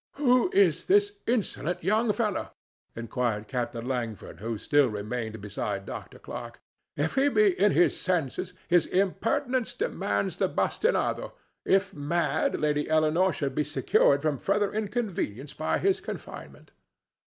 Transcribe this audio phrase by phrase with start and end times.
[0.15, 2.49] "Who is this insolent young fellow?"
[2.95, 6.17] inquired Captain Langford, who still remained beside Dr.
[6.17, 6.59] Clarke.
[6.97, 11.33] "If he be in his senses, his impertinence demands the bastinado;
[11.65, 16.71] if mad, Lady Eleanore should be secured from further inconvenience by his confinement."